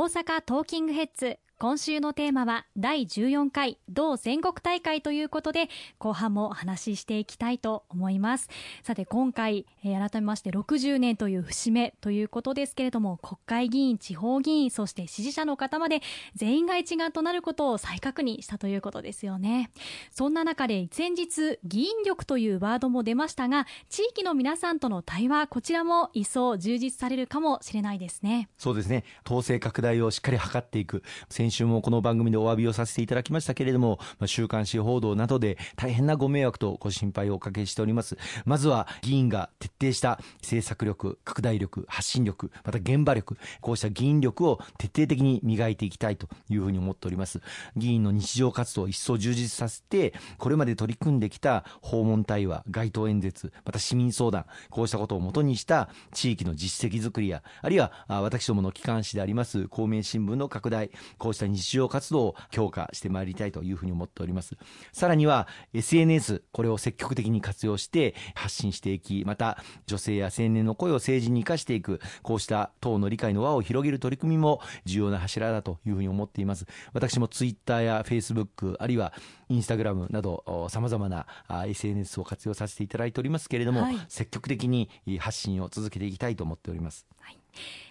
[0.00, 8.48] 大阪トーキングヘッズ今週のテーマは第14回同全国大会ということで後半もお話ししていきたいと思います。
[8.82, 16.00] さて今回、え、改めまして60年という節目ということですけれども国会議員地方議員そして支持者の方まで
[16.34, 19.70] 全員が一丸となることを再確認したということですよね。
[20.12, 28.48] そんな中で先日議員力というワードも出ましたが地域の皆さんとの対話こちらも一層充実されるかもしれないですね。
[28.56, 29.04] そうですね。
[29.26, 31.02] 統制拡大をしっかり図っていく。
[31.28, 38.16] 先週もこの番組でお詫びをさせていただきましたけれども、まあ、週刊誌報道などで大変なご迷惑とご心配をおかけしております。
[38.44, 47.40] まずは議員が徹底した政策力、拡大力、発信力、また現場力、こうした議員力を徹底的に磨いていきたいというふうに思っております。
[47.76, 64.56] 議員の日常活動を一層充実させて、これまで取り組んできた訪問対話、街頭演説、また市民相談、こうしたことをもとにした地域の実績づくりや、あるいは私どもの機関紙であります公明新聞の拡大、こうした日常活活動を強化してまいりたいというふうに思っております。
[64.92, 76.66] さらには SNS これを積極的に活用して発信していきまた女性や青年の声を政治に生かしていくこうした党の理解の輪を広げる取り組みも重要な柱だというふうに思っています。
[76.92, 79.12] 私もツイッターやフェイスブックあるいは
[79.48, 81.26] インスタグラムなどさまざまな
[81.66, 87.06] SNS を活用させていただいておりますけれども、はい、積極的に発信を続けていきたいと思っております。
[87.18, 87.36] はい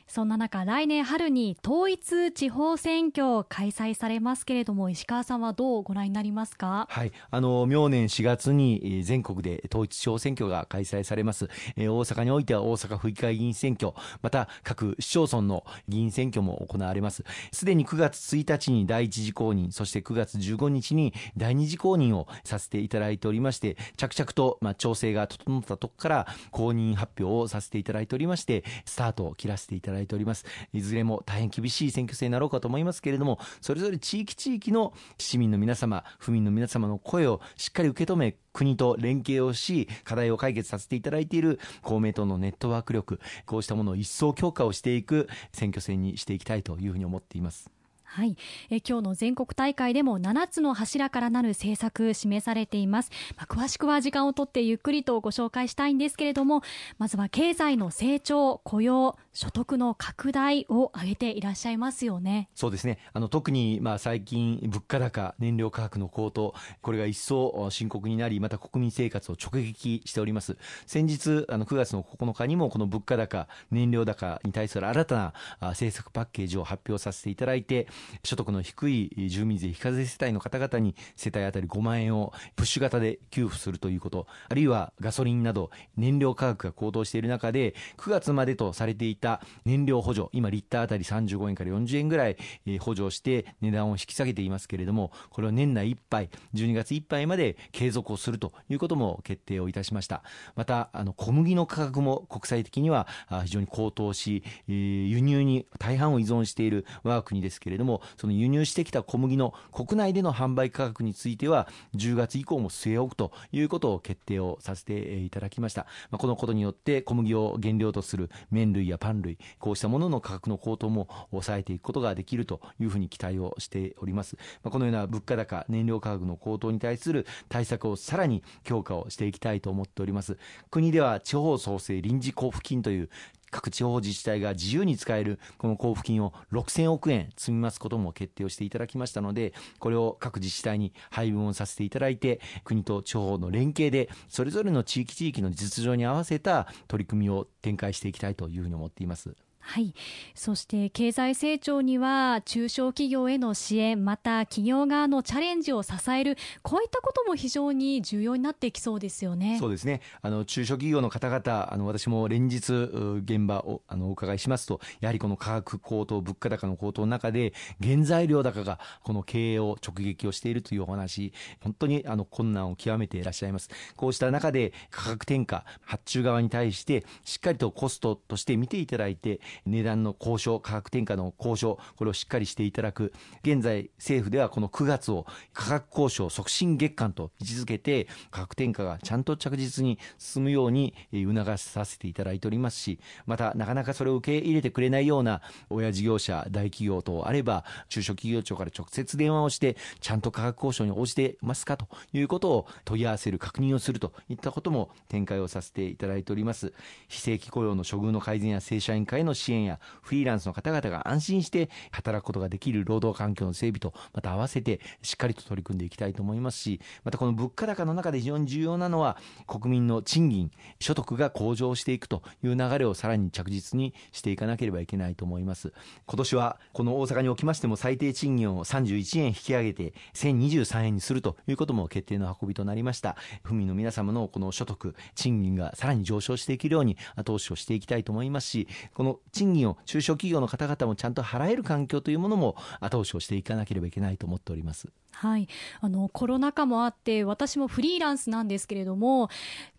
[0.09, 6.87] そんな中来年春に統一地方選挙開催されますけれども石川さんはどうご覧になりますか？
[6.89, 7.11] はい。
[7.29, 13.93] あの明年4月に全国で統一地方選挙が開催されます、えー、大阪においては大阪府議会議員選挙
[14.23, 17.23] また各市町村の議員選挙も行われます。
[17.51, 47.78] すでに9月1日に第一次公認そして9月15日に第二次公認をさせていただいておりまして着々とまあ調整が整ったとこから公認発表をさせていただいておりましてスタートを切らせていただだいておりますいずれも大変厳しい選挙制になろうかと思いますけれどもそれぞれ地域地域の市民の皆様府民の皆様の声をしっかり受け止め国と連携をし課題を解決させていただいている公明党のネットワーク力こうしたものを一層強化をしていく選挙戦にしていきたいというふうに思っています。
[48.11, 48.35] はい、
[48.71, 56.63] え今日の全国大会でも7つの柱からなる政策示されています、まあ、詳しくは時間をとってゆっくりとご紹介したいんですけれども
[56.97, 62.49] まずは経済の成長雇用所得の拡大を挙げていらっしゃいますよね。
[62.55, 62.97] そうですね。
[63.13, 70.57] あの特にまあ最近物価高燃料価格の高騰これが一層深刻になりまた国民生活を直撃しております。
[70.87, 77.87] 先日あの9月の9日にもこの物価高燃料高に対する新たな政策パッケージを発表させていただいて
[78.23, 92.37] 所得の低い住民税非課税世帯の方々に世帯当たり5万円をプッシュ型で給付するということあるいはガソリンなど燃料価格が高騰している中で9月までとされていた燃料補助今リッター当たり35円から40円ぐらい
[92.79, 100.23] 補助して値段を引き下げていますけれどもこれを年内いっぱい12月いっぱいまで継続をするということも決定をいたしました。
[100.55, 103.07] またあの小麦の価格も国際的には
[103.43, 130.37] 非常に高騰し輸入に大半を依存している我が国ですけれどももその輸入してきた小麦の国内での販売価格については10月以降も据え置くということを決定をさせていただきました、まあ、このことによって小麦を原料とする麺類やパン類こうしたものの価格の高騰も抑えていくことができるというふうに期待をしております、まあ、このような物価高燃料価格の高騰に対する対策をさらに強化をしていきたいと思っております。
[130.69, 133.09] 国では地方創生臨時交付金という
[133.51, 149.35] 各地方自治体が自由に使えるこの交付金を6000億円積みますことも決定をしていただきましたのでこれを各自治体に配分をさせていただいて国と地方の連携でそれぞれの地域地域の実情に合わせた取り組みを展開していきたいというふうに思っています。
[149.69, 149.93] はい、
[150.33, 159.57] そして経済成長には中小企業への支援また企業側のチャレンジを支えるこういったことも非常に重要になってきそうですよね。
[159.59, 160.01] そうですね。
[160.23, 171.31] あの中小企業の方々あの私も連日現場をあのお伺いしますとやはりこの価格高騰物価高の高騰の中で原材料高がこの経営を直撃をしているというお話
[171.61, 173.69] 本当にあの困難を極めていらっしゃいます。
[173.95, 183.13] こうした中で価格転嫁発注側に対してしっかりとコストとして見ていただいて値段の交渉、価格転嫁の交渉、これをしっかりしていただく。
[183.43, 206.73] 現在、政府ではこの9月を価格交渉促進月間と位置づけて、価格転嫁がちゃんと着実に進むように促させていただいておりますし、また、なかなかそれを受け入れてくれないような親事業者、大企業等あれば、中小企業庁から直接電話をして、ちゃんと価格交渉に応じてますかということを問い合わせる、確認をするといったことも展開をさせていただいております。
[207.07, 219.17] 非正規雇用の処遇の改善や正社員会の支支援やフリーランスの方々が安心して働くことができる労働環境の整備とまた合わせてしっかりと取り組んでいきたいと思いますしまたこの物価高の中で非常に重要なのは
[219.47, 225.73] 国民の賃金所得が向上していくという流れをさらに着実にしていかなければいけないと思います。
[226.05, 233.15] 今年はこの大阪におきましても最低賃金を31円引き上げて1023円にするということも決定の運びとなりました。
[233.43, 244.89] 府民の皆様のこの所得賃金がさらに上昇していけるように後押しをしていきたいと思いますしこの賃金を中小企業の方々もちゃんと払える環境というものも後押しをしていかなければいけないと思っております。
[245.11, 245.47] はい。
[245.81, 249.29] あのコロナ禍もあって私もフリーランスなんですけれども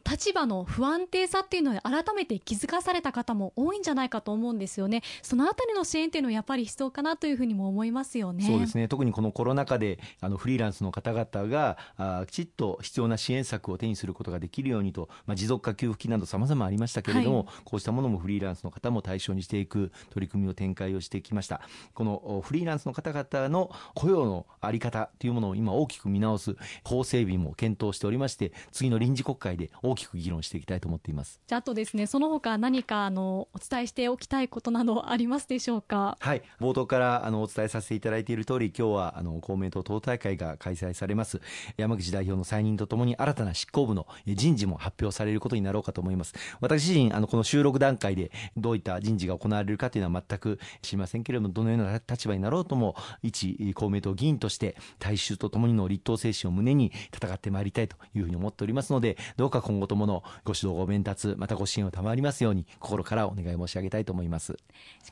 [0.08, 5.02] 立場の不安定さっていうので改めて気づかされた方も多いんじゃないかと思うんですよね。
[5.22, 8.44] そのあたりの支援っていうのはやっぱり必要かなというふうにも思いますよね。
[8.44, 8.88] そうですね。
[8.88, 21.60] 特にこのコロナ禍であのフリーランスの方々があきちっと必要な支援策を手にすることができるようにと、まあ、持続化給付金などさまざまありましたけれども、はい、こうしたものもフリーランスの方も対象にしていく取り組みを展開をしてきました。
[21.94, 31.40] このフリーランスの方々の雇用の在り方というものを今大きく見直す法整備も検討しておりまして次の臨時国会で大きく議論していきたいと思っています。
[31.46, 36.16] じゃあとですねその他何かあのお伝えしておきたいことなどありますでしょうか？
[36.20, 36.42] はい。
[36.60, 41.40] 冒頭からあのお伝えさせていただいている通り今日はあの公明党党大会が開催されます。
[41.76, 46.34] 山口代表の再任とともに新たな執行部の人事も発表されることになろうかと思います。
[46.60, 64.56] 私自身あのこの収録段階でどういった人事が行われるかというのは全く知りませんけれどもどのような立場になろうとも一公明党議員として大衆とともにの立党精神を胸に戦ってまいりたいというふうに思っておりますのでどうか今後とものご指導ご鞭達またご支援を賜りますように心からお願い申し上げたいと思います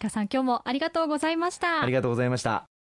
[0.00, 1.82] 鹿さん今日もありがとうございました。
[1.82, 2.77] ありがとうございました。